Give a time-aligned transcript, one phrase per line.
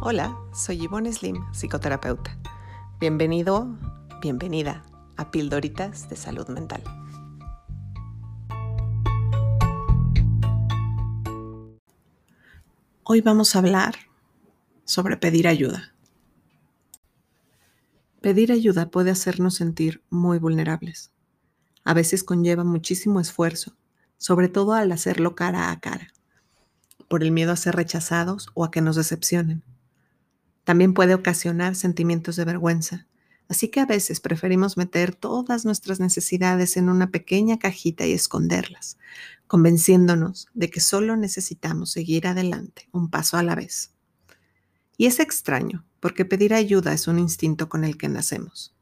[0.00, 2.38] Hola, soy Yvonne Slim, psicoterapeuta.
[3.00, 3.76] Bienvenido,
[4.22, 4.84] bienvenida
[5.16, 6.84] a Pildoritas de Salud Mental.
[13.02, 13.96] Hoy vamos a hablar
[14.84, 15.92] sobre pedir ayuda.
[18.20, 21.10] Pedir ayuda puede hacernos sentir muy vulnerables.
[21.82, 23.74] A veces conlleva muchísimo esfuerzo,
[24.16, 26.12] sobre todo al hacerlo cara a cara,
[27.08, 29.64] por el miedo a ser rechazados o a que nos decepcionen.
[30.68, 33.06] También puede ocasionar sentimientos de vergüenza,
[33.48, 38.98] así que a veces preferimos meter todas nuestras necesidades en una pequeña cajita y esconderlas,
[39.46, 43.94] convenciéndonos de que solo necesitamos seguir adelante un paso a la vez.
[44.98, 48.76] Y es extraño, porque pedir ayuda es un instinto con el que nacemos.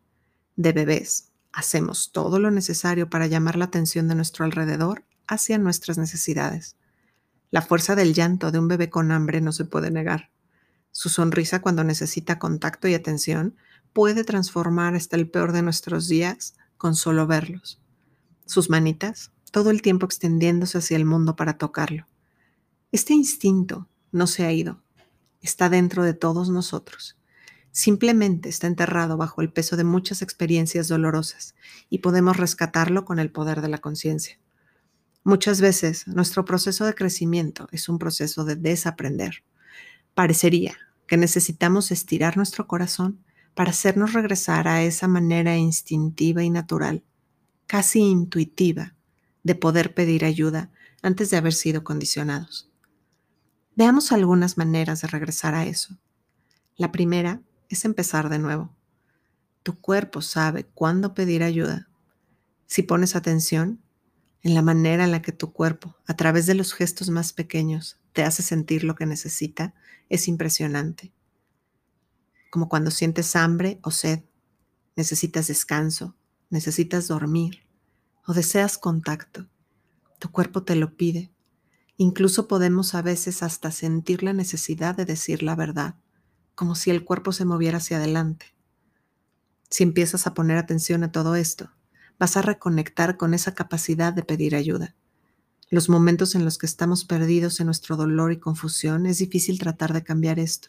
[0.57, 5.99] De bebés, hacemos todo lo necesario para llamar la atención de nuestro alrededor hacia nuestras
[5.99, 6.75] necesidades.
[7.53, 10.31] La fuerza del llanto de un bebé con hambre no se puede negar.
[10.97, 13.55] Su sonrisa cuando necesita contacto y atención
[13.93, 17.83] puede transformar hasta el peor de nuestros días con solo verlos.
[18.47, 22.07] Sus manitas, todo el tiempo extendiéndose hacia el mundo para tocarlo.
[22.93, 24.81] Este instinto no se ha ido,
[25.43, 27.19] está dentro de todos nosotros.
[27.73, 31.55] Simplemente está enterrado bajo el peso de muchas experiencias dolorosas
[31.91, 34.39] y podemos rescatarlo con el poder de la conciencia.
[35.25, 39.45] Muchas veces nuestro proceso de crecimiento es un proceso de desaprender.
[40.15, 43.19] Parecería que necesitamos estirar nuestro corazón
[43.55, 47.03] para hacernos regresar a esa manera instintiva y natural,
[47.67, 48.95] casi intuitiva,
[49.43, 50.71] de poder pedir ayuda
[51.03, 52.69] antes de haber sido condicionados.
[53.77, 55.97] Veamos algunas maneras de regresar a eso.
[56.77, 58.75] La primera es empezar de nuevo.
[59.63, 61.89] Tu cuerpo sabe cuándo pedir ayuda.
[62.67, 63.81] Si pones atención
[64.43, 67.99] en la manera en la que tu cuerpo, a través de los gestos más pequeños,
[68.17, 69.75] te hace sentir lo que necesita,
[70.09, 71.13] es impresionante.
[72.51, 74.23] Como cuando sientes hambre o sed,
[74.97, 76.17] necesitas descanso,
[76.49, 77.67] necesitas dormir
[78.27, 79.47] o deseas contacto.
[80.19, 81.31] Tu cuerpo te lo pide.
[81.99, 85.97] Incluso podemos a veces hasta sentir la necesidad de decir la verdad,
[86.55, 88.55] como si el cuerpo se moviera hacia adelante.
[89.69, 91.71] Si empiezas a poner atención a todo esto,
[92.19, 94.97] vas a reconectar con esa capacidad de pedir ayuda.
[95.69, 99.93] Los momentos en los que estamos perdidos en nuestro dolor y confusión es difícil tratar
[99.93, 100.69] de cambiar esto,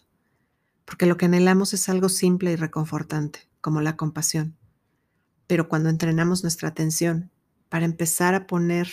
[0.86, 4.58] porque lo que anhelamos es algo simple y reconfortante, como la compasión.
[5.46, 7.30] Pero cuando entrenamos nuestra atención
[7.70, 8.88] para empezar a poner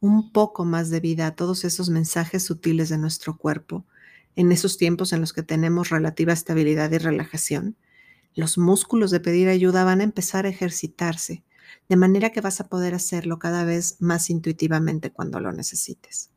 [0.00, 3.84] un poco más de vida a todos esos mensajes sutiles de nuestro cuerpo,
[4.34, 7.76] en esos tiempos en los que tenemos relativa estabilidad y relajación,
[8.34, 11.44] los músculos de pedir ayuda van a empezar a ejercitarse
[11.88, 16.30] de manera que vas a poder hacerlo cada vez más intuitivamente cuando lo necesites.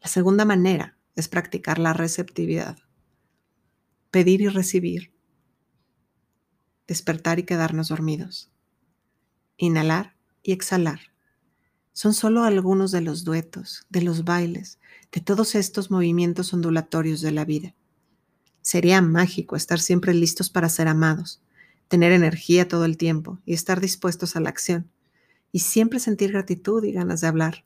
[0.00, 2.78] La segunda manera es practicar la receptividad.
[4.10, 5.12] Pedir y recibir.
[6.86, 8.50] Despertar y quedarnos dormidos.
[9.56, 11.00] Inhalar y exhalar.
[11.92, 14.78] Son solo algunos de los duetos, de los bailes,
[15.12, 17.74] de todos estos movimientos ondulatorios de la vida.
[18.62, 21.42] Sería mágico estar siempre listos para ser amados,
[21.90, 24.88] tener energía todo el tiempo y estar dispuestos a la acción,
[25.50, 27.64] y siempre sentir gratitud y ganas de hablar.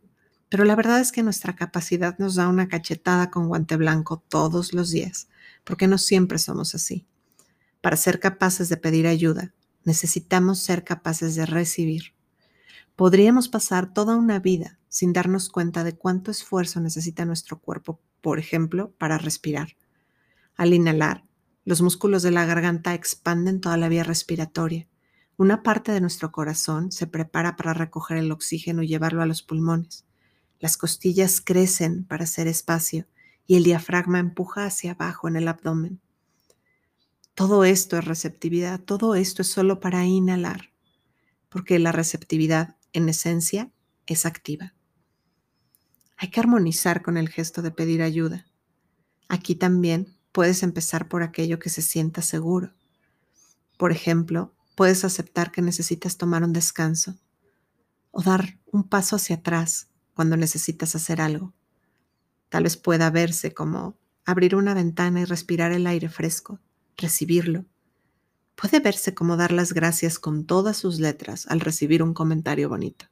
[0.49, 4.73] Pero la verdad es que nuestra capacidad nos da una cachetada con guante blanco todos
[4.73, 5.29] los días,
[5.63, 7.07] porque no siempre somos así.
[7.83, 9.53] Para ser capaces de pedir ayuda,
[9.85, 12.15] necesitamos ser capaces de recibir.
[12.97, 18.39] Podríamos pasar toda una vida sin darnos cuenta de cuánto esfuerzo necesita nuestro cuerpo, por
[18.39, 19.77] ejemplo, para respirar.
[20.57, 21.25] Al inhalar,
[21.65, 24.87] los músculos de la garganta expanden toda la vía respiratoria.
[25.37, 29.43] Una parte de nuestro corazón se prepara para recoger el oxígeno y llevarlo a los
[29.43, 30.05] pulmones.
[30.61, 33.07] Las costillas crecen para hacer espacio
[33.47, 36.01] y el diafragma empuja hacia abajo en el abdomen.
[37.35, 40.71] Todo esto es receptividad, todo esto es solo para inhalar,
[41.49, 43.73] porque la receptividad en esencia
[44.07, 44.75] es activa.
[46.17, 48.47] Hay que armonizar con el gesto de pedir ayuda.
[49.29, 52.75] Aquí también puedes empezar por aquello que se sienta seguro.
[53.79, 57.17] Por ejemplo, puedes aceptar que necesitas tomar un descanso
[58.11, 61.55] o dar un paso hacia atrás cuando necesitas hacer algo.
[62.49, 66.59] Tal vez pueda verse como abrir una ventana y respirar el aire fresco,
[66.97, 67.65] recibirlo.
[68.57, 73.07] Puede verse como dar las gracias con todas sus letras al recibir un comentario bonito.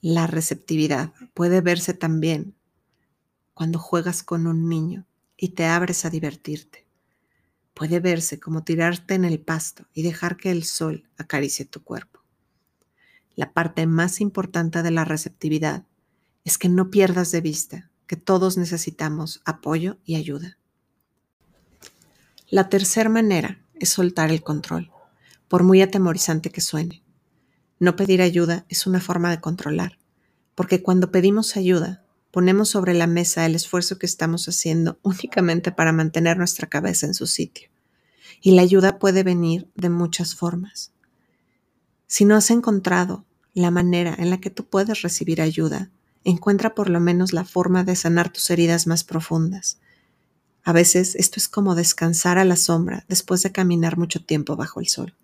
[0.00, 2.56] La receptividad puede verse también
[3.54, 5.06] cuando juegas con un niño
[5.42, 6.86] y te abres a divertirte.
[7.72, 12.20] Puede verse como tirarte en el pasto y dejar que el sol acaricie tu cuerpo.
[13.36, 15.86] La parte más importante de la receptividad
[16.44, 20.58] es que no pierdas de vista que todos necesitamos apoyo y ayuda.
[22.50, 24.90] La tercera manera es soltar el control,
[25.48, 27.02] por muy atemorizante que suene.
[27.78, 29.98] No pedir ayuda es una forma de controlar,
[30.54, 35.92] porque cuando pedimos ayuda, ponemos sobre la mesa el esfuerzo que estamos haciendo únicamente para
[35.92, 37.68] mantener nuestra cabeza en su sitio.
[38.42, 40.92] Y la ayuda puede venir de muchas formas.
[42.06, 43.24] Si no has encontrado
[43.54, 45.90] la manera en la que tú puedes recibir ayuda,
[46.24, 49.78] encuentra por lo menos la forma de sanar tus heridas más profundas.
[50.62, 54.80] A veces esto es como descansar a la sombra después de caminar mucho tiempo bajo
[54.80, 55.14] el sol.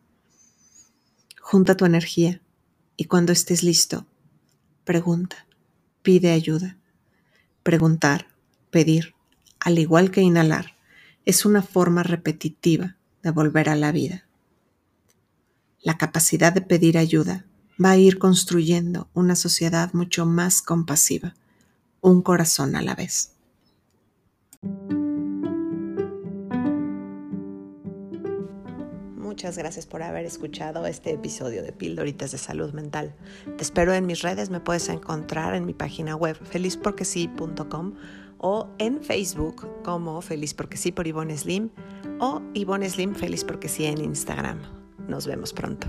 [1.41, 2.41] Junta tu energía
[2.97, 4.07] y cuando estés listo,
[4.85, 5.47] pregunta,
[6.03, 6.79] pide ayuda.
[7.67, 8.29] Preguntar,
[8.71, 9.17] pedir,
[9.59, 10.77] al igual que inhalar,
[11.25, 14.25] es una forma repetitiva de volver a la vida.
[15.81, 17.45] La capacidad de pedir ayuda
[17.85, 21.35] va a ir construyendo una sociedad mucho más compasiva,
[22.01, 23.33] un corazón a la vez.
[29.37, 33.15] Muchas gracias por haber escuchado este episodio de Pildoritas de Salud Mental.
[33.59, 37.93] Te espero en mis redes, me puedes encontrar en mi página web felizporquesí.com
[38.39, 41.69] o en Facebook como Feliz Porque Sí por Ivonne Slim
[42.19, 44.59] o Ivonne Slim Feliz Porque Sí en Instagram.
[45.07, 45.87] Nos vemos pronto.